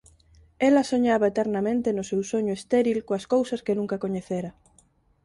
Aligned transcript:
Ela 0.67 0.89
soñaba 0.91 1.29
eternamente 1.33 1.89
no 1.93 2.03
seu 2.09 2.21
soño 2.31 2.53
estéril 2.55 2.97
coas 3.07 3.25
cousas 3.33 3.63
que 3.65 3.77
nunca 3.79 4.01
coñecera. 4.03 4.51